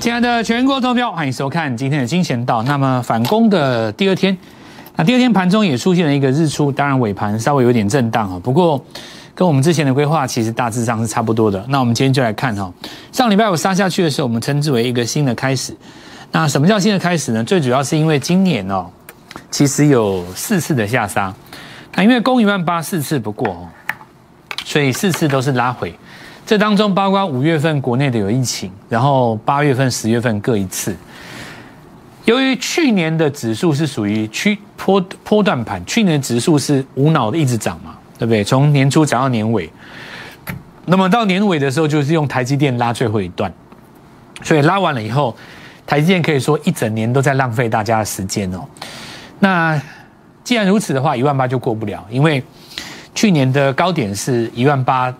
[0.00, 2.62] 亲爱的全国投票，欢迎收看今天的金钱道。
[2.62, 4.34] 那么反攻的第二天，
[4.96, 8.40] 那第二天盘中也出现了一个日出，当然尾盘稍微有点震荡啊。
[8.42, 8.82] 不过
[9.34, 11.62] 跟我们之前的规划其实大致上是差不多的。
[11.68, 12.72] 那我们今天就来看哈，
[13.12, 15.76] 上礼拜五杀下去的时候，我们称之为一个新的开始。
[16.32, 17.44] 那什么叫新的开始呢？
[17.44, 18.86] 最主要是因为今年哦，
[19.50, 21.30] 其实有四次的下杀，
[21.94, 23.68] 那因为攻一万八四次不过哦，
[24.64, 25.94] 所以四次都是拉回。
[26.50, 30.92] 这当中包括五月份国内的有疫情，然后八月份、十月份各一次。
[32.24, 38.42] 由于去年的指数是属于区波波段盘，去年的指数是无脑的一直涨嘛，对不对？
[38.42, 39.70] 从年初涨到年尾，
[40.86, 43.52] 那么到年尾的时候，就是用台积电拉最后一段，
[44.42, 45.36] 所以拉完了以后，
[45.86, 48.58] 台积电可以说一整年都在浪费大家的时间哦。
[49.38, 49.80] 那
[50.42, 52.42] 既然如此的话，一万八就过不了，因为
[53.14, 55.14] 去年的高点是一万八。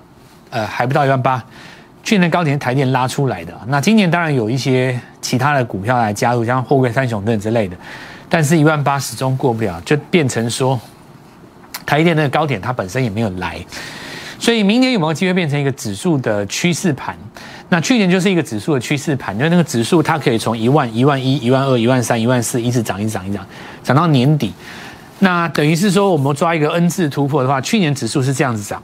[0.51, 1.43] 呃，还不到一万八，
[2.03, 3.53] 去年高点台电拉出来的。
[3.69, 7.77] 那今年当然有一些其他的股票来加入，像货柜三雄等之类的，
[8.29, 10.78] 但是一万八始终过不了，就变成说
[11.87, 13.59] 台电那个高点它本身也没有来，
[14.39, 17.17] 所以明年有没有机会变成一个指数的趋势盘？
[17.69, 23.47] 那去年就是一个指数的趋势盘，因为那个指数它可以从一万、一万一、一万二、一万三、一万四一直涨，一直涨，一直涨，
[23.84, 24.53] 涨到年底。
[25.21, 28.83] 那等于是说，我们抓一个 N 字突破的话，去年指数是这样子涨。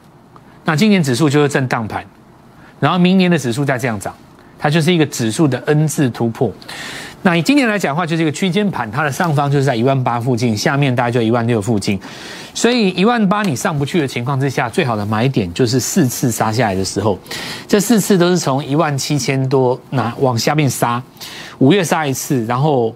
[0.67, 2.05] 那今年指数就是震荡盘，
[2.79, 4.15] 然后明年的指数再这样涨，
[4.59, 6.53] 它就是一个指数的 N 字突破。
[7.23, 11.99] 那以今年来讲的话，就是一个区间盘，它的上方就是在一万八附近，下面大概就一万六附近。
[12.53, 17.19] 所以一万八你上不去的情况之下，最好的买点就是四次杀下来的时候，
[17.67, 21.03] 这四次都是从一万七千多拿往下面杀，
[21.59, 22.95] 五月杀一次，然后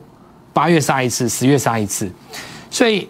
[0.53, 2.11] 八月杀一次，十月杀一次。
[2.71, 3.09] 所以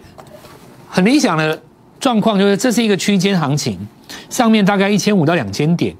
[0.87, 1.59] 很理想的
[1.99, 3.79] 状况就是这是一个区间行情。
[4.29, 5.95] 上面大概一千五到两千点，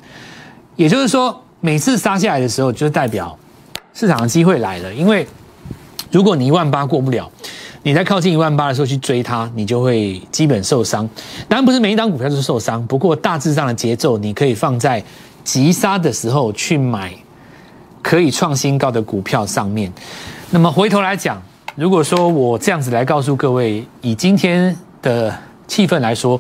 [0.76, 3.38] 也就是说，每次杀下来的时候，就代表
[3.94, 4.94] 市场的机会来了。
[4.94, 5.28] 因为
[6.12, 7.30] 如果你一万八过不了，
[7.84, 11.08] 你在靠近一万八的时候去追它，你就会基本受伤。
[11.48, 15.04] 当然不是每一张股票都受伤，不过大致上的节奏，你可以放在
[15.44, 17.14] 急杀的时候去买
[18.02, 19.92] 可以创新高的股票上面。
[20.50, 21.42] 那么回头来讲，
[21.76, 25.36] 如果说我这样子来告诉各位，以今天的
[25.68, 26.40] 气氛来说。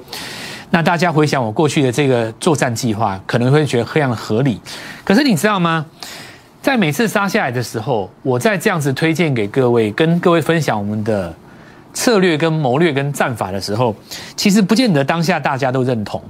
[0.73, 4.59] 那大家回想我过去的这个作战计划，可能会觉得非常合理。
[5.03, 5.85] 可是你知道吗？
[6.61, 11.35] 在每次杀下来的时候，我在这样子推荐给各位，跟各位分享我们的
[11.93, 13.93] 策略、跟谋略、跟战法的时候，
[14.37, 16.23] 其实不见得当下大家都认同，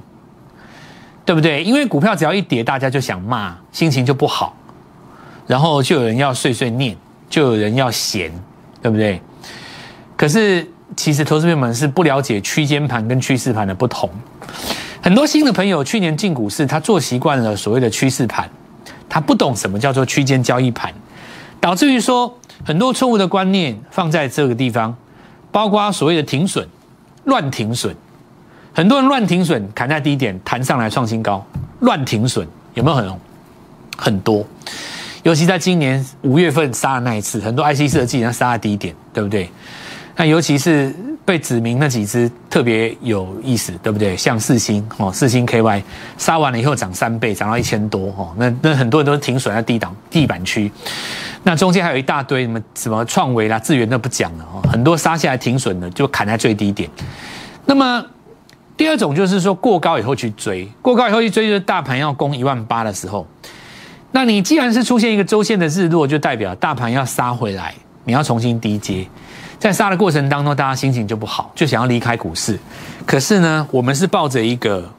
[1.24, 1.63] 对不对？
[1.63, 4.56] 因为股票只要一跌，大家就想骂，心情就不好，
[5.46, 6.97] 然后就有人要碎碎念，
[7.30, 8.31] 就有人要闲，
[8.81, 9.22] 对不对？
[10.18, 10.68] 可是。
[10.96, 14.09] 其实投资朋友们是不了解区间盘跟趋势盘的不同。
[15.02, 18.50] 很多新的朋友去年进股市，他做习惯了所谓的趋势盘，
[19.09, 20.94] 他不懂什么叫做区间交易盘，
[21.59, 24.96] 导致于说很多错误的观念放在这个地方，
[25.51, 26.68] 包括所谓的停损、
[27.24, 27.96] 乱停损，
[28.74, 31.44] 很多人乱停损，砍在低点弹上来创新高，
[31.80, 33.12] 乱停损有没有很
[33.97, 34.46] 很多？
[35.24, 39.50] 尤其在今年五月份杀的那一次，很多 IC 设计它杀在低点，对不对？
[40.21, 40.93] 那尤其是
[41.25, 44.15] 被指明那几只特别有意思，对不对？
[44.15, 45.81] 像四星哦，四星 KY
[46.15, 48.31] 杀完了以后涨三倍，涨到一千多哦。
[48.37, 50.71] 那那很多人都是停损在低档地板区。
[51.41, 54.61] 那中间还有一大堆什么什么创维啦、智源都不讲了哦。
[54.69, 56.88] 很多杀下来停损的就砍在最低点。
[57.65, 58.05] 那么
[58.77, 63.25] 第二种就是说过高以后去追，过高以后去追就是大盘要攻一万八的时候。
[64.11, 69.07] 那你既然是出现一个周线的日落，就代表大盘要杀回来，你要重新低接。
[69.61, 72.57] 在杀的过程当中，大家心情就不好，就想要离开股市。
[73.05, 74.91] 可是呢，我们是抱着一个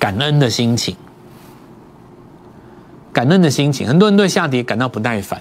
[0.00, 0.96] 感恩的心情，
[3.12, 3.86] 感恩的心情。
[3.86, 5.40] 很多人对下跌感到不耐烦。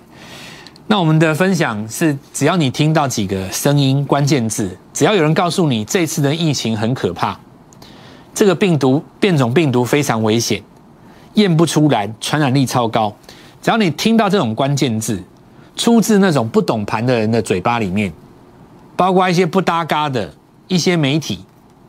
[0.86, 7.36] 那我们的分享是：只要你听到几个声音、关键字，只要有人告诉你这次的疫情很可怕，
[8.36, 10.62] 这个病毒变种病毒非常危险，
[11.34, 13.12] 验不出来，传染力超高。
[13.64, 15.24] 只要你听到这种关键字。
[15.76, 18.12] 出自那种不懂盘的人的嘴巴里面，
[18.96, 20.34] 包括一些不搭嘎的
[20.68, 21.44] 一些媒体，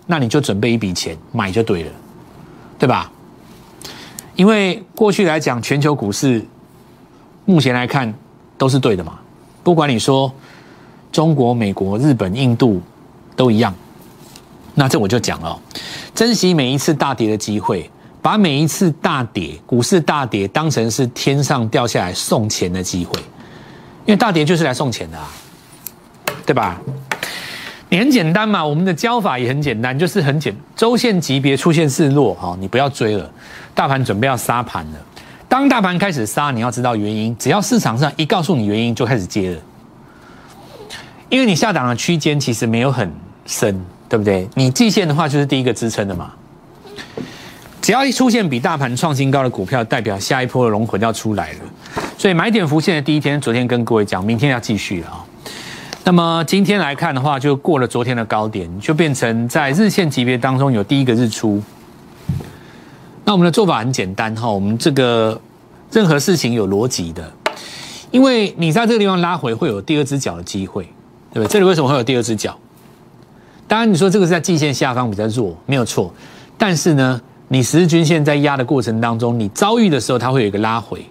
[0.06, 1.91] 那你就准备一笔钱买就对了，
[2.79, 3.11] 对吧？
[4.35, 6.44] 因为过去来讲，全球股市
[7.44, 8.12] 目前来看
[8.59, 9.19] 都是对的嘛。
[9.62, 10.31] 不管你说
[11.11, 12.82] 中国、美国、日本、印度
[13.35, 13.75] 都一样，
[14.75, 15.59] 那这我就讲了，
[16.15, 17.91] 珍惜每一次大跌的机会，
[18.21, 23.19] 把每一次大跌、股市大跌当成是天上掉下来送钱的机会。
[24.06, 25.29] 因为大跌就是来送钱的，啊，
[26.47, 26.81] 对吧？
[27.88, 33.31] 你很简单嘛，我们的教法也很简单，就是很简，周线级别出现示弱哈，你不要追了，
[33.75, 34.99] 大盘准备要杀盘了，
[35.49, 37.37] 当大盘开始杀，你要知道原因。
[37.38, 39.61] 只要市场上一告诉你原因，就开始接了。
[41.29, 43.12] 因为你下档的区间其实没有很
[43.47, 44.49] 深，对不对？
[44.55, 46.32] 你季线的话就是第一个支撑的嘛。
[47.82, 51.58] 只要一出现比大盘创新高的股票，代表下一波的龙魂要出来了。
[52.19, 55.25] 所以买点浮现的第一天，昨天跟各位讲，明天要继续了啊。
[56.03, 61.63] 那么今天来看的话，就过了昨天的高点，就变成在日线级别当中有第一个日出。
[63.25, 65.39] 那我们的做法很简单哈，我们这个
[65.91, 67.31] 任何事情有逻辑的，
[68.11, 70.85] 因为你在这个地方拉回会有第二只脚的机会，
[71.35, 71.53] 对不对？
[71.53, 72.57] 这里为什么会有第二只脚？
[73.69, 76.15] 当然你说这个是在季线下方比较弱，没有错。
[76.57, 81.05] 但是呢，你十日均线在压的过程当中，你遭遇的时候它会有一个拉回。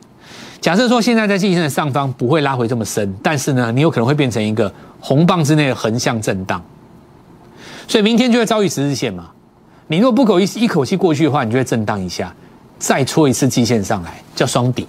[0.61, 6.63] 假设说现在在季线的上方不会拉回这么深，但是呢，你有可能会变成一个红棒之内的横向震荡，
[7.87, 9.29] 所以明天就会遭遇十日线嘛。
[9.87, 12.33] 你如果不口一一口气过去的话，你就会震荡一下，
[12.79, 14.87] 再戳一次季线上来，叫双底。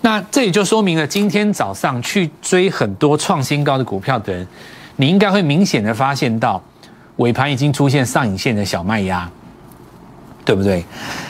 [0.00, 4.46] 那这也就说明了，今天早上去追很多创新高的股票的人，
[4.96, 6.60] 你应该会明显的发现到，
[7.16, 9.30] 尾盘已经出现上影线的小卖压，
[10.44, 10.84] 对不对？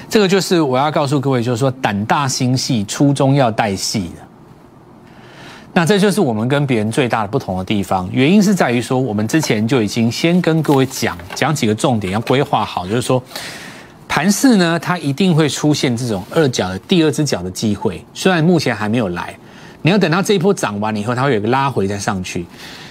[0.09, 4.23] 这个就是我要告诉各位，就是说胆大心细，初衷要带细的。
[5.77, 13.21] 那这就是我们跟别人最大的不同的地方，原因是在于说，我们之前就已经先跟各位讲讲几个重点，要规划好，就是说，
[14.07, 19.35] 盘市呢，它一定会出现这种二角的第二只脚的机会，虽然目前还没有来，
[19.83, 22.47] 你要等到这一波涨完了以后，它会有个拉回再上去，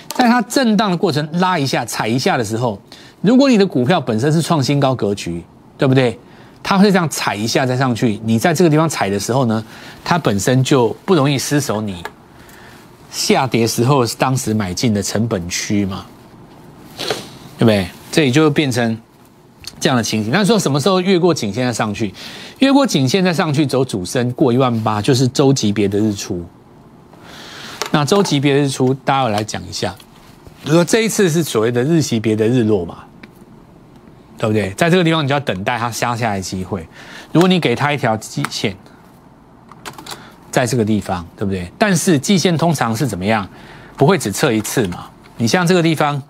[0.09, 2.77] 在它震荡的过程拉一下踩一下的时候，
[3.21, 5.41] 如果你的股票本身是创新高格局，
[5.83, 6.17] 对不对？
[6.63, 9.61] 它会这样踩一下再上去，你在这个地方踩的时候呢，
[10.01, 12.01] 它本身就不容易失手你。
[13.11, 16.05] 下跌时候是当时买进的成本区嘛，
[17.57, 17.85] 对不对？
[18.13, 18.97] 这里就变成
[19.77, 20.31] 这样的情形。
[20.31, 22.13] 那说什么时候越过颈线再上去？
[22.59, 26.45] 越过颈线再上去走主升过一万八，就是周级别的日出。
[27.91, 29.93] 那周级别的日出，大家来讲一下。
[30.63, 32.99] 如说这一次是所谓的日级别的日落嘛，
[34.43, 34.69] 对不对？
[34.71, 36.85] 在这个地方，你就要等待它下下来机会。
[37.31, 38.75] 如果你给它一条基线。
[40.51, 41.71] 在这个地方，对不对？
[41.79, 43.47] 但是季线通常是怎么样？
[43.97, 45.09] 不会只测一次嘛？
[45.37, 46.21] 你像这个地方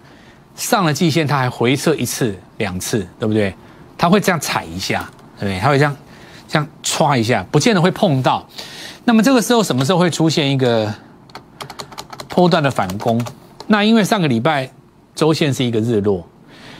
[0.55, 3.53] 上了季线，它还回测一次、两次，对不对？
[3.97, 5.59] 它会这样踩一下，对不对？
[5.59, 5.93] 它会这样
[6.47, 8.47] 这样歘一下，不见得会碰到。
[9.03, 10.93] 那么这个时候什么时候会出现一个
[12.29, 13.19] 波段的反攻？
[13.67, 14.71] 那因为上个礼拜
[15.13, 16.25] 周线是一个日落，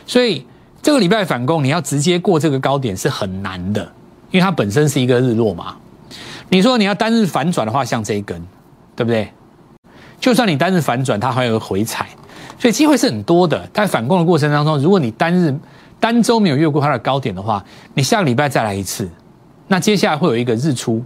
[0.08, 0.48] 所以
[0.84, 3.82] 这个礼拜反攻你要直接过这个高点是很难的，
[4.32, 5.78] 因为它本身是一个日落嘛。
[6.50, 8.40] 你说你要单日反转的话，像这一根，
[8.94, 9.32] 对不对？
[10.20, 12.10] 就算你单日反转，它还有回踩，
[12.60, 13.66] 所以机会是很多的。
[13.74, 15.58] 在反攻的过程当中，如果你单日
[16.02, 17.64] 单周没有越过它的高点的话，
[17.94, 19.10] 你下个礼拜再来一次，
[19.70, 21.02] 那接下来会有一个日出，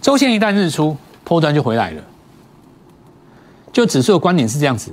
[0.00, 2.02] 周线一旦日出，破端就回来了。
[3.70, 4.90] 就指数的观点是这样子，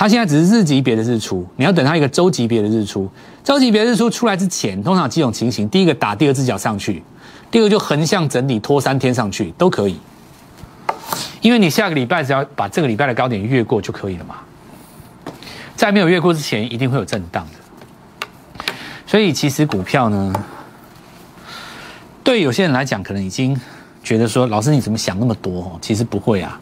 [0.00, 3.06] 它现在只是日级别的日出，你要等它一个周级别的日出。
[3.44, 7.02] 周级别日出出来之前，通常几种情形：第一个打第二只脚上去。
[7.50, 10.00] 第二个就横向整理拖三天上去都可以，
[11.42, 14.36] 因为你下个礼拜只要把这个礼拜的高点越过就可以了嘛。
[15.76, 18.72] 在没有越过之前，一定会有震荡的。
[19.06, 20.32] 所以其实股票呢，
[22.24, 23.54] 对有些人来讲，可能已经
[24.02, 25.60] 觉得说，老师你怎么想那么多？
[25.60, 26.58] 哦，其实不会啊，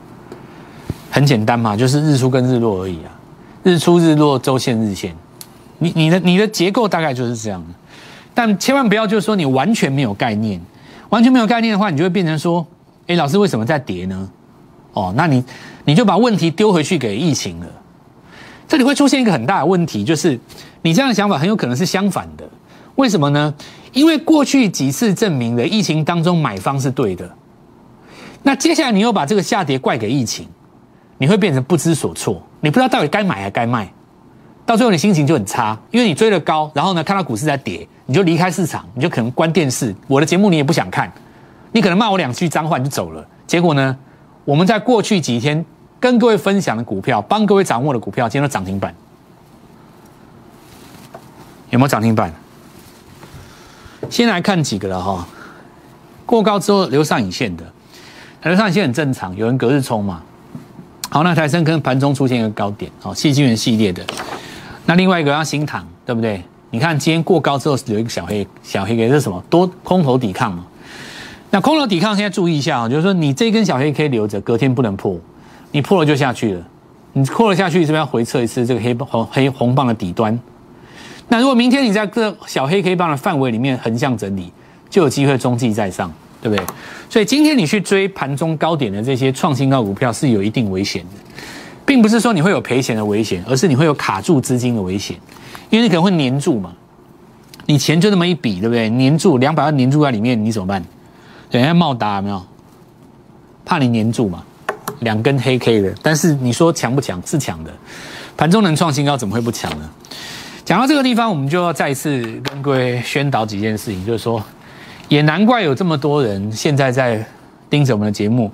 [1.09, 3.15] 很简单嘛，就是日出跟日落而已啊。
[3.69, 5.15] 日出日落，周线日线，
[5.79, 7.75] 你你的你的结构大概就是这样的。
[8.33, 10.61] 但千万不要就是说你完全没有概念。
[11.11, 12.67] 完全没有概念的话，你就会变成说
[13.09, 14.31] ：“哎，老师为什么在跌呢？”
[14.93, 15.43] 哦，那你
[15.87, 17.67] 你就把问题丢回去给疫情了。
[18.69, 20.39] 这里会出现一个很大的问题，就是
[20.83, 22.47] 你这样的想法很有可能是相反的。
[22.97, 23.55] 为什么呢？
[23.95, 27.31] 因为过去几次证明了疫情当中买方是对的。
[28.43, 30.47] 那接下来你又把这个下跌怪给疫情，
[31.17, 33.91] 你会变成不知所措，你不知道到底该买还该卖。
[34.67, 41.11] 到最后你心情就很差，因为你追了高，然后呢看到股市在跌，你就离开市场，你就可能关电视，我的节目你也不想看，
[41.73, 43.27] 你可能骂我两句脏话你就走了。
[43.47, 43.97] 结果呢，
[44.45, 45.65] 我们在过去几天
[45.99, 48.95] 跟各位分享的股票，帮各位掌握的股票，今天都涨停板，
[51.71, 52.31] 有没有涨停板？
[54.11, 55.27] 先来看几个了哈，
[56.27, 57.65] 过高之后留上影线的，
[58.43, 60.23] 留上影线很正常，有人隔日冲嘛。
[61.11, 64.05] 好，那台升跟盘中出现一个高点，哦，细晶圆系列的。
[64.85, 66.43] 那另外一个要新塘，对不对？
[66.71, 69.43] 你看今天过高之后有一个小黑，小黑 K 是什么？
[69.49, 70.67] 多空头抵抗嘛。
[71.51, 75.19] 那空头抵抗现在注意一下啊，就是说你这根小黑 K 留着，隔天不能破，
[75.73, 76.63] 你破了就下去了。
[77.15, 80.39] 你破了下去是不是要回测一次这个黑红黑红棒的底端？
[81.29, 84.53] 那如果明天你在这小黑 K 棒的范围里面横向整理，
[84.91, 86.13] 就有机会中继再上。
[86.41, 86.65] 对不对？
[87.11, 91.43] 所以今天你去追盘中高点的这些创新高股票是有一定危险的，
[91.87, 95.17] 并不是说你会有赔钱的危险，而是你会有卡住资金的危险，
[95.71, 96.73] 因为你可能会黏住嘛，
[97.67, 98.89] 你钱就那么一笔，对不对？
[98.91, 100.85] 黏住两百万黏住在里面，你怎么办？
[101.51, 102.43] 等下茂达有没有？
[103.65, 104.43] 怕你黏住嘛？
[105.01, 107.23] 两根黑 K 的，但是你说强不强？
[107.25, 107.73] 是强的，
[108.37, 109.89] 盘中能创新高，怎么会不强呢？
[110.65, 114.43] 讲到这个地方，我们就要再一次跟各位宣导几件事情，就是说，
[115.09, 117.25] 也难怪有这么多人现在在
[117.71, 118.51] 盯着我们的节目，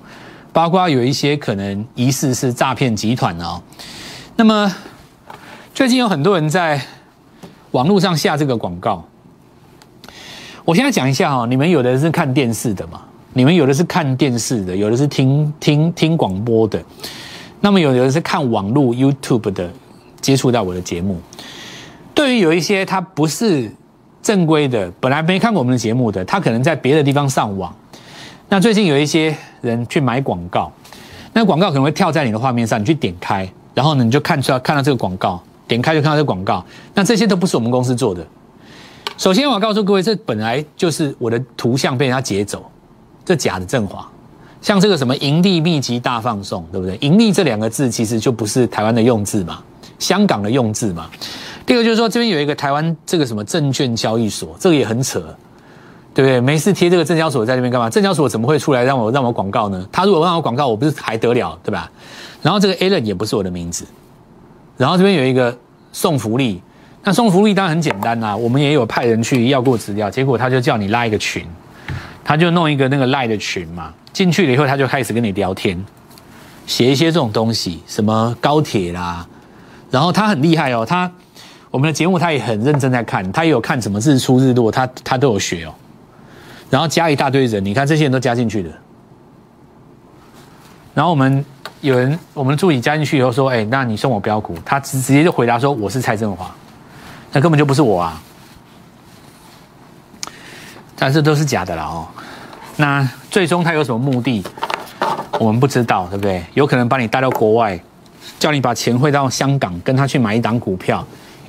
[0.53, 3.61] 包括有一些可能疑似是诈骗集团哦。
[4.37, 4.73] 那么
[5.73, 6.81] 最近有很多人在
[7.71, 9.05] 网络上下这个广告，
[10.63, 13.01] 我现在讲一下哈，你们有的是看电视的嘛，
[13.33, 16.81] 你们有的是看电视的，有的是听听听广播的，
[17.59, 19.69] 那么有的是看网络 YouTube 的，
[20.21, 21.19] 接触到我的节目。
[22.13, 23.69] 对于有一些他不是
[24.25, 27.71] 正规的，本来没看过我们的节目的，他可能在别的地方上网。
[28.49, 30.71] 那最近有一些人去买广告，
[31.31, 36.65] 那广告可能会跳在你的画面上，你去点开，然后呢你就看出来看到这个广告，点开就看到这个广告。
[36.95, 38.25] 那这些都不是我们公司做的。
[39.15, 42.65] 首先我告诉各位，这本来就是我的图像被人家截走，
[43.23, 44.09] 这假的振华。
[44.59, 46.97] 像这个什么盈利秘籍大放送，对不对？
[46.97, 49.61] 盈利这两个字其实就不是台湾的用字嘛，
[49.99, 51.07] 香港的用字嘛。
[51.65, 55.19] 第二个就是说，这边有一个台湾这个什么证券交易所，这个也很扯，
[56.13, 56.39] 对不对？
[56.39, 57.89] 没事贴这个证交所在那边干嘛？
[57.89, 59.87] 证交所怎么会出来让我让我广告呢？
[59.91, 61.89] 他如果让我广告，我不是还得了，对吧？
[62.43, 63.83] 然后这个 Allen 也不是我的名字，
[64.77, 65.57] 然后这边有一个
[65.91, 66.61] 送福利，
[67.03, 71.43] 那送福利当然很简单啦，我们也有派人去要过资料，结果他就叫你拉一个群，
[72.23, 75.83] 他就弄一个那个赖的群嘛，进去了以后他就开始跟你聊天，
[76.67, 79.25] 写一些这种东西，什么高铁啦，
[79.89, 81.11] 然后他很厉害哦，他。
[81.75, 85.75] 我们的节目他也很认真在看，他也有看什么日出日落，他他都有学哦。
[86.69, 88.69] 然后加一大堆人，你看这些人都加进去的。
[90.93, 91.43] 然后我们
[91.81, 96.49] 有人，我们助理加进去以后说：“哎，那你送我标股。”他直直接就回答说：“我是蔡振华。”
[97.33, 98.23] 那根本就不是我啊！
[100.95, 102.07] 但是都是假的了哦。
[102.77, 104.41] 那最终他有什么目的，
[105.37, 106.41] 我们不知道，对不对？
[106.53, 107.77] 有可能把你带到国外，
[108.39, 111.05] 叫你把钱汇到香港，跟他去买一档股票。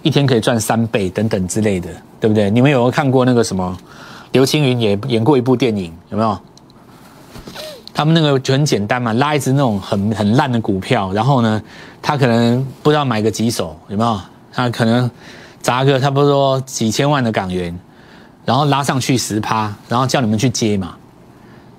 [0.06, 1.88] 一天可以赚三倍等等之类的，
[2.20, 2.48] 对不对？
[2.48, 3.76] 你们有没有看过那个什么？
[4.30, 6.38] 刘青云也演过一部电影，有没有？
[7.92, 11.60] 他们那个就很简单嘛，拉一只那种很很烂的股票，然后呢，
[12.00, 14.20] 他可能不知道买个几手，有没有？
[14.52, 15.10] 他可能
[15.60, 17.76] 砸个差不多几千万的港元，
[18.44, 20.94] 然后拉上去十趴，然后叫你们去接嘛，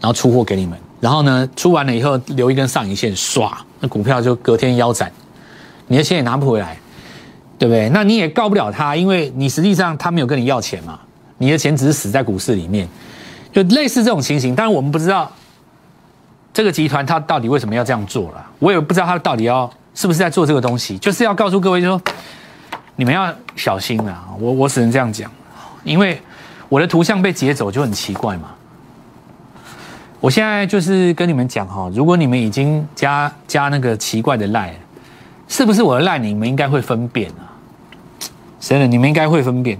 [0.01, 5.09] 然后出货给你们，然后呢，出完了以后留一根上影线，唰，那股票就隔天腰斩，
[5.87, 6.77] 你的钱也拿不回来。
[7.59, 7.89] 对不对？
[7.89, 10.99] 那你也告不了他，因为你实际上他没有跟你要钱嘛，
[11.39, 12.87] 你的钱只是死在股市里面，
[13.51, 14.55] 就类似这种情形。
[14.55, 15.31] 但是我们不知道
[16.53, 21.99] 这个集团他到底为什么要这样做了，我也不知道他到底要是不是在做这个东西，就是要告诉各位，说
[22.95, 24.27] 你们要小心啊！
[24.39, 25.31] 我我只能这样讲，
[25.83, 26.21] 因为
[26.69, 28.49] 我的图像被截走就很奇怪嘛。
[30.19, 34.75] 我现在就是跟你们讲哈，如果你们已经加加那个奇怪的赖。
[35.49, 36.19] 是不是我的赖？
[36.19, 37.46] 你们应该会分辨啊，
[38.59, 39.77] 真的，你们应该会分辨。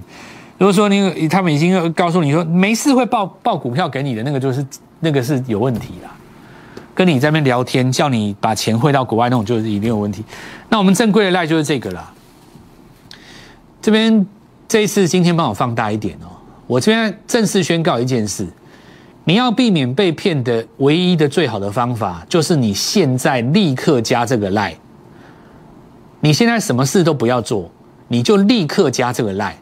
[0.58, 4.64] 如果说你他们已经告诉你说没事会报报股票给你的那个，就是
[5.00, 6.10] 那个是有问题啦。
[6.94, 10.24] 跟你在那边聊天，叫你把钱汇到国外那种，就是一定有问题。
[10.68, 12.12] 那我们正规的赖就是这个啦。
[13.80, 14.26] 这边
[14.66, 16.26] 这一次今天帮我放大一点哦。
[16.66, 18.44] 我这边正式宣告一件事：
[19.22, 24.74] 你要避免被骗的唯一的最好的方法，就是你现在立刻加这个赖。
[26.18, 27.70] 你现在什么事都不要做，
[28.08, 29.56] 你就立刻加这个赖。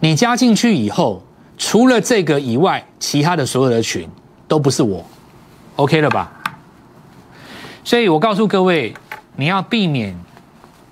[0.00, 1.22] 你加进去以后，
[1.56, 4.08] 除了这个以外，其他的所有的群
[4.46, 5.02] 都不是我
[5.76, 6.30] ，OK 了吧？
[7.84, 8.92] 所以我告诉各位，
[9.36, 10.14] 你要避免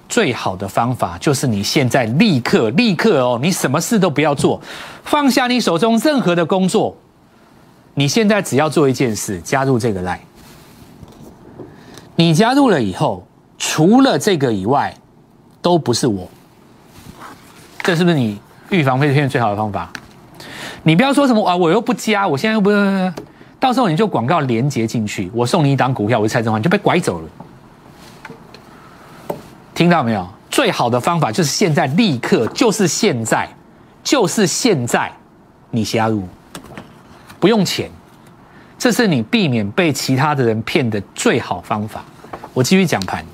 [0.09, 4.61] 最好的方法，就是你现在立刻立刻哦，你什么事都不要做，
[5.05, 6.97] 放下你手中任何的工作，
[7.95, 10.21] 你现在只要做一件事，加入这个赖。
[12.17, 13.27] 你加入了以后。
[13.65, 14.93] 除了这个以外，
[15.63, 16.29] 都不是我。
[17.79, 18.39] 这是不是你
[18.69, 19.89] 预防被骗最好的方法？
[20.83, 22.71] 你不要说什么啊，我又不加，我现在又不，
[23.59, 27.29] 到时候你就广告连接进去，我送你一档股票，我是蔡正华，你就被拐走了。
[29.75, 30.29] 听到没有？
[30.51, 33.49] 最好的方法就是现在立刻，就是现在，
[34.05, 35.11] 就是现在，
[35.71, 36.29] 你加入，
[37.41, 37.91] 不用钱，
[38.79, 42.05] 这是你避免被其他的人骗的最好方法。
[42.53, 43.25] 我继续讲盘。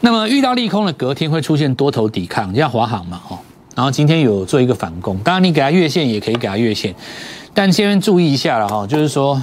[0.00, 3.38] 那么遇到利空的隔天会出现多头抵抗，像华航嘛，哦，
[3.74, 6.94] 然后今天有做一个反攻，当然你给它月线也可以给它月线，
[7.52, 9.40] 但先注意一下了哈，就是说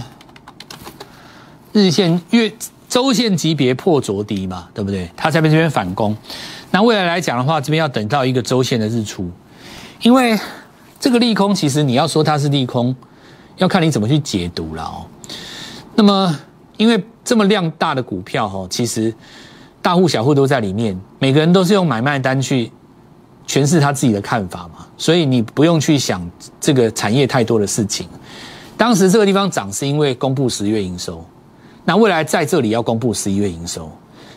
[1.73, 2.51] 日线月
[2.87, 5.09] 周线级别破着低嘛，对不对？
[5.17, 6.15] 它在这边反攻，
[6.71, 9.29] 那未来来讲的话，这边要等到一个周线的日出，
[10.01, 10.39] 因为
[11.01, 12.95] 这个利空其实你要说它是利空，
[13.57, 15.05] 要看你怎么去解读了哦。
[15.95, 16.39] 那么
[16.77, 19.13] 因为这么量大的股票哈，其实
[19.85, 22.71] 大户小户都在里面，每个人都是用买卖单去
[23.47, 26.27] 诠释他自己的看法嘛，所以你不用去想
[26.59, 28.09] 这个产业太多的事情。
[28.75, 31.23] 当时这个地方涨是因为公布十月营收。
[31.83, 33.91] 那未来在这里要公布十一月营收，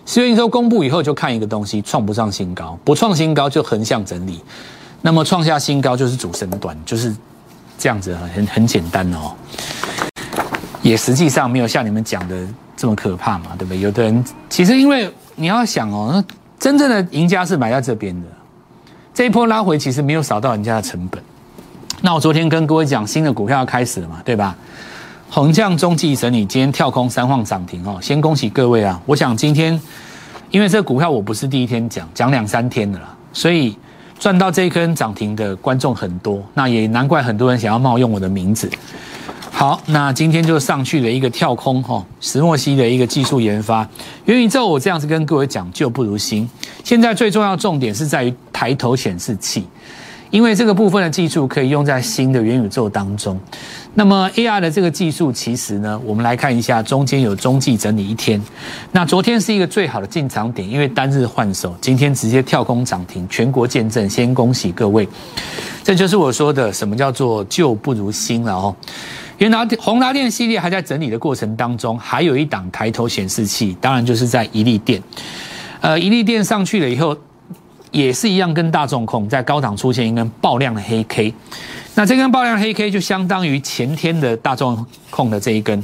[0.05, 4.43] 十月营收公布以后就看一个东西，创不上新高，不创新高就横向整理，
[5.01, 7.17] 那么创下新高就是主升段，就是
[7.79, 9.33] 这样子，很很简单哦，
[10.83, 13.81] 也实际上没有像你们讲的这么可怕嘛，对不对？
[13.81, 18.27] 有的人其实因为你要想哦，那真正的赢家是买在这边的，
[19.15, 21.23] 这一波拉回其实没有扫到人家的成本。
[22.03, 24.57] 那我昨天跟各位讲，新的股票要开始了嘛，对吧？
[25.31, 29.01] 横向中继整理，今天跳空三晃涨停哦，先恭喜各位啊！
[29.07, 29.81] 我想今天，
[30.51, 33.77] 因为这个股票我不是第一天讲，讲两三天的啦，所以
[34.19, 38.71] 赚到这一根涨停的观众很多，那也难怪很多人想要冒用我的名字。
[39.59, 43.85] 好，那今天就上去了一个跳空哈，石墨烯的一个技术研发，
[44.27, 46.49] 元宇宙我这样子跟各位讲旧不如新，
[46.85, 49.67] 现在最重要重点是在于抬头显示器。
[50.31, 53.37] 因为这个部分的技术可以用在新的元宇宙当中，
[53.95, 58.41] 那么 AR 的这个技术其实呢，我们来看一下，中间有中继整理一天，
[58.93, 65.09] 那昨天是一个最好的进场点，因为单日换手，今天直接跳空涨停，全国见证，先恭喜各位，
[65.83, 68.77] 这就是我说的什么叫做旧不如新了哦。
[69.39, 75.03] 元达宏达电系列还在整理的过程当中，还有一档抬头显示器，当然就是在一利电，
[75.81, 77.17] 呃，一利电上去了以后。
[77.91, 81.33] 也是一样，跟大众控在高档出现一根爆量的黑 K，
[81.95, 85.83] 那这根爆量黑 K 就相当于前天的大众控的这一根。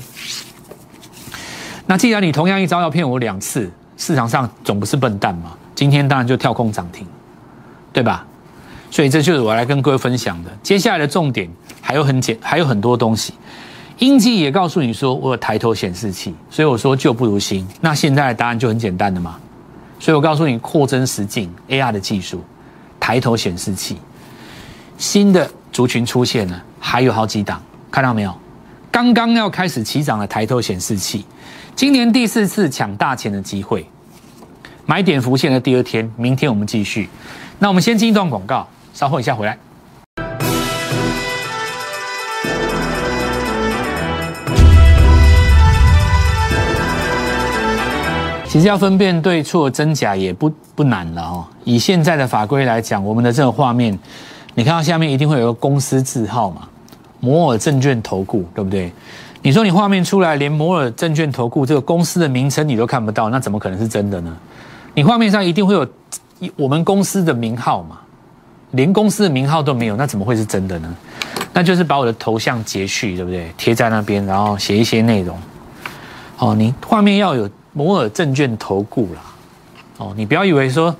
[1.86, 5.56] 那既然你同样一招要骗我两次，市场上总不是笨蛋嘛？
[5.74, 7.06] 今天当然就跳空涨停，
[7.90, 8.26] 对吧？
[8.90, 10.50] 所以这就是我来跟各位分享的。
[10.62, 11.48] 接下来的重点
[11.86, 13.34] 还有很简，还有很多东西。
[13.98, 17.68] 英基也告诉你说我有抬头显示器，所以我说旧不如新。
[17.82, 19.36] 那现在的答案就很简单的嘛。
[20.00, 22.42] 所以我告诉你，扩增实境 AR 的技术，
[22.98, 23.98] 抬头显示器，
[24.96, 28.34] 新的族群出现了，还有好几档，看到没有？
[28.90, 31.26] 刚刚要开始起涨的抬头显示器，
[31.76, 33.86] 今年第四次抢大钱的机会，
[34.86, 37.08] 买点浮现的第二天，明天我们继续。
[37.58, 39.58] 那我们先进一段广告，稍后一下回来。
[48.54, 51.44] 其实要分辨对错真假也不不难了哦。
[51.64, 53.98] 以现在的法规来讲，我们的这个画面，
[54.54, 56.68] 你看到下面一定会有个公司字号嘛？
[57.18, 58.92] 摩尔证券投顾，对不对？
[59.42, 64.32] 你说你画面出来，连摩尔证券投顾这个公司的名称你都看不到，那怎么可能是真的呢？
[64.94, 65.84] 你画面上一定会有
[66.54, 67.98] 我们公司的名号嘛？
[68.70, 70.94] 连公司的名号都没有，那怎么会是真的呢？
[71.52, 73.52] 那就是把我的头像截去，对不对？
[73.58, 75.36] 贴在那边，然后写一些内容。
[76.38, 77.50] 哦，你画面要有。
[77.74, 79.20] 摩尔证券投顾啦，
[79.98, 80.94] 哦，你不要以为说，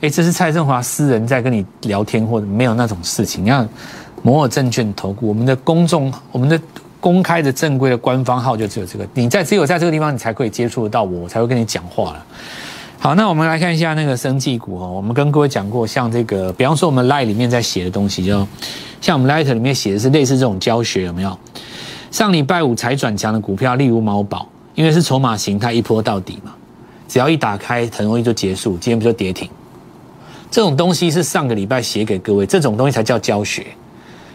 [0.00, 3.44] 哎，这是蔡振华私人在跟你聊天，或者没有那种事情。
[3.44, 3.68] 你看，
[4.22, 6.58] 摩尔证券投顾，我们的公众，我们的
[7.00, 9.06] 公开的正规的官方号就只有这个。
[9.12, 12.26] 你在只有在这个地方，你才可以接触得到我，我才会跟你讲话了。
[12.98, 14.88] 好，那我们来看一下那个生技股哦。
[14.88, 18.46] 我们跟各位讲过，像这个，比方说我们 Light 里面在写的东西，就
[19.00, 21.36] 像我们 Light 里面写的是类似这种教学，有没有？
[22.10, 24.46] 上礼拜五才转强的股票，例如毛宝。
[24.80, 26.54] 因为是筹码形态一波到底嘛，
[27.06, 29.46] 只要一打开很容易就结束，今天不就跌停？
[30.50, 33.66] 这种东西是上个礼拜写给各位，这种东西才叫教学。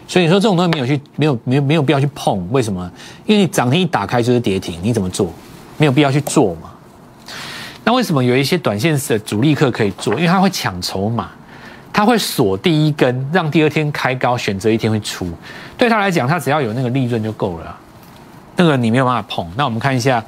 [0.06, 2.88] 所以你说这种东西没有去，没有没有没有必要去碰，为什么？
[3.26, 5.32] 因为你涨停一打开就是跌停，你怎么做？
[5.78, 6.70] 没有必要去做嘛。
[7.82, 10.14] 那为什么有一些短线的主力客可以做？
[10.14, 11.28] 因为他会抢筹码，
[11.92, 15.28] 他会锁第一根，让第二天开高，选择一天会出。
[15.76, 17.76] 对他来讲，他只要有那个利润就够了。
[18.56, 20.24] 那个你没有办法碰，那我们看一下，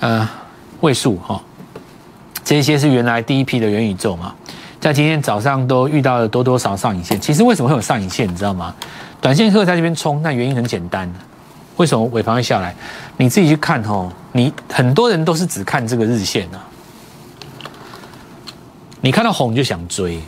[0.00, 0.28] 呃，
[0.80, 1.40] 位数哈，
[2.44, 4.34] 这些是原来第一批的元宇宙嘛，
[4.80, 7.20] 在今天早上都遇到了多多少上影线。
[7.20, 8.74] 其实为什么会有上影线，你知道吗？
[9.20, 11.12] 短线客在这边冲，那原因很简单，
[11.76, 12.74] 为什么尾盘会下来？
[13.16, 16.62] 你自己去看哦，你很多人都是只看这个日线啊，
[19.00, 20.20] 你看到红就想追，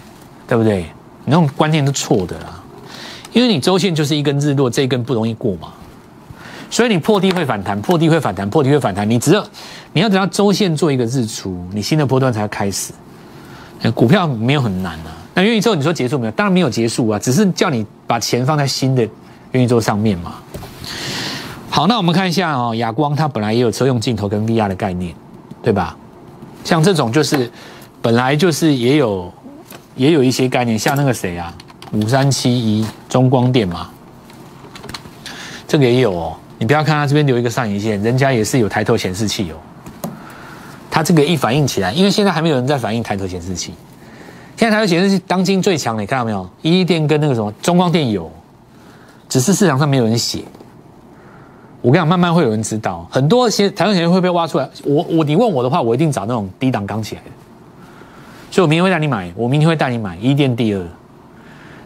[0.48, 0.82] 对不对？
[1.24, 2.62] 你那种观念是错的啦，
[3.32, 5.72] 因为你周线就是一根日落，这一根不容易过嘛。
[6.70, 9.08] 所以你破低会反弹，破低会反弹，破低会反弹。
[9.08, 9.46] 你只要
[9.92, 12.92] 你要等到周线做一个日出，你新的波段才开始。
[13.94, 16.32] 股票没有很难啊，那元宇宙你说结束没有？
[16.32, 19.02] 当然没有结束啊，只是叫你把钱放在新的
[19.52, 20.34] 元宇宙上面嘛。
[21.70, 25.14] 好，那我们看一下哦，亚光它本来也有车用镜头跟 VR 的概念，
[25.62, 25.96] 对吧？
[26.64, 27.48] 像这种就是
[28.02, 29.32] 本来就是也有
[29.94, 31.54] 也有一些概念，像那个谁啊，
[31.92, 33.88] 五三七一中光电嘛，
[35.68, 36.36] 这个也有哦。
[36.58, 39.56] 你不要看它这边留一个上影线，人家也是有抬头显示器哦。
[40.90, 43.74] 它这个一反应起来，因为现在还没有人在反应抬头显示器。
[44.56, 46.48] 现在抬头显示器当今最强的，你看到没有？
[46.62, 48.30] 一电跟那个什么中光电有，
[49.28, 50.44] 只是市场上没有人写。
[51.82, 54.66] 我跟你讲，慢慢会有人知道，很多些台湾钱会被挖出来。
[54.82, 57.28] 我我你问我的话，我一定找那种低档刚起来的。
[58.50, 60.82] 所以我明天会带你买，我明天会带你买一电第二。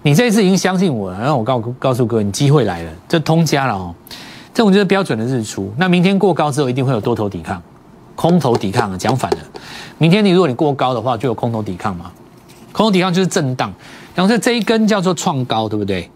[0.03, 3.95] 你这一次已经相信我了，然后我告告诉各位，你机会来了，这通家了哦。
[4.53, 5.73] 这种就是标准的日出。
[5.77, 7.63] 那明天过高之后，一定会有多头抵抗，
[8.17, 8.99] 空头抵抗。
[8.99, 9.39] 讲反了，
[9.97, 12.11] 明天你如果你过高的话，就有空头抵抗嘛。
[12.73, 13.73] 空头抵抗就是震荡。
[14.15, 16.11] 然后这这一根叫做创高，对不对？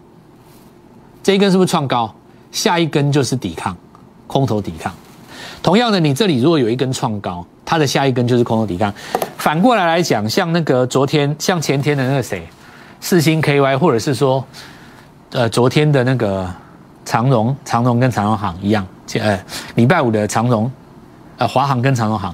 [1.23, 2.13] 这一根是不是创高？
[2.51, 3.75] 下一根就是抵抗，
[4.27, 4.93] 空头抵抗。
[5.63, 8.93] 同样的，你这里如果有一根创高，它的下一根就是空头抵抗。
[9.37, 12.47] 反过来来讲，像那个昨天、像前天的那个谁，
[12.99, 14.45] 四星 KY，或者是说，
[15.31, 16.53] 呃，昨天的那个。
[17.05, 18.85] 长荣、长荣跟长荣行一样，
[19.19, 19.39] 呃，
[19.75, 20.69] 礼拜五的长荣，
[21.37, 22.33] 呃，华航跟长荣行，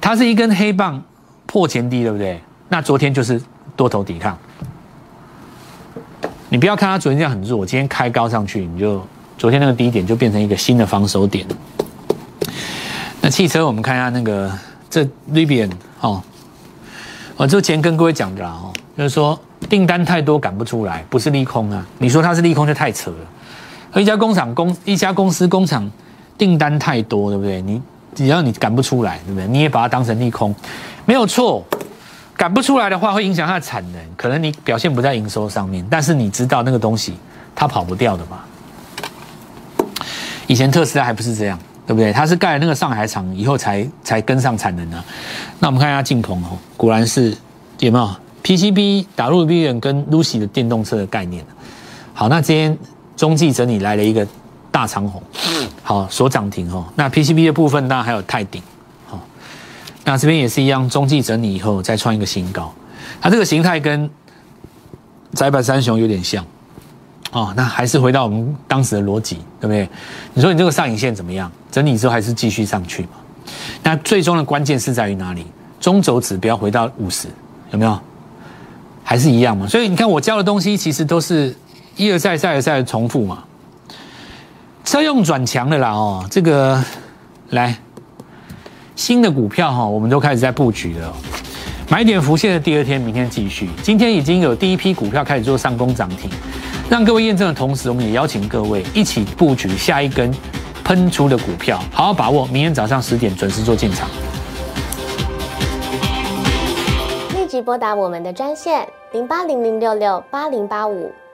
[0.00, 1.02] 它是一根黑棒
[1.44, 2.40] 破前低，对不对？
[2.68, 3.42] 那昨天就是
[3.76, 4.38] 多头抵抗。
[6.48, 9.04] 你不要看它昨天这样很弱，今天开高上去，你就
[9.36, 11.46] 昨天那个低点就变成一个新的防守点。
[13.20, 14.50] 那汽车，我们看一下那个
[14.88, 16.22] 这 Rivian 哦，
[17.36, 21.84] 我之前跟各位讲的啦，哦，就是说订单太多赶不出来，不是利空啊。
[21.98, 23.16] 你说它是利空就太扯了。
[23.94, 25.90] 一家工厂工一家公司工厂
[26.36, 27.60] 订单太多，对不对？
[27.62, 27.80] 你
[28.14, 29.46] 只要你赶不出来，对不对？
[29.48, 30.54] 你也把它当成利空，
[31.04, 31.64] 没有错。
[32.36, 35.84] 赶不出来的话，会影响它的产能，可能你表现不在营收上面。
[35.90, 37.14] 但是你知道那个东西
[37.54, 38.38] 它跑不掉的嘛？
[40.46, 42.12] 以前特斯拉还不是这样，对不对？
[42.12, 45.02] 它是盖了那个上海厂以后才才跟上产能的。
[45.58, 47.36] 那我们看一下晋鹏哦，果然是
[47.80, 48.08] 有没有
[48.44, 51.44] PCB 打入 B 元跟 Lucy 的电动车的概念
[52.14, 52.78] 好，那今天。
[53.18, 54.24] 中继整理来了一个
[54.70, 55.20] 大长红，
[55.82, 56.86] 好，所涨停哦。
[56.94, 58.62] 那 PCB 的部分当然还有泰鼎，
[59.08, 59.20] 好，
[60.04, 62.72] 那这边也是一样，中继整理以后再创一个新高。
[63.20, 64.08] 它这个形态跟
[65.34, 66.46] 窄板三雄有点像，
[67.32, 69.88] 哦，那还是回到我们当时的逻辑，对不对？
[70.34, 71.50] 你说你这个上影线怎么样？
[71.72, 73.10] 整理之后还是继续上去嘛？
[73.82, 75.44] 那最终的关键是在于哪里？
[75.80, 77.26] 中轴指标回到五十，
[77.72, 77.98] 有没有？
[79.02, 79.66] 还是一样嘛？
[79.66, 81.52] 所以你看我教的东西其实都是。
[81.98, 83.42] 一而再，再而再的重复嘛。
[84.84, 86.82] 车用转强的啦哦，这个
[87.50, 87.76] 来
[88.94, 91.12] 新的股票哈，我们都开始在布局了。
[91.90, 93.68] 买点浮现的第二天，明天继续。
[93.82, 96.30] 今天已经有第一批股票开始做上攻涨停，
[96.88, 100.32] 让各位验证的同时，我们也邀请各位一起布局下一根
[100.84, 102.46] 喷出的股票，好好把握。
[102.46, 104.08] 明天早上十点准时做进场。
[107.34, 111.12] 立即拨打我们的专线零八零零六六八零八五。